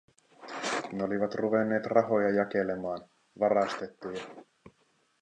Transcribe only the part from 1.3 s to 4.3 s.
ruvenneet rahoja jakelemaan, varastettuja.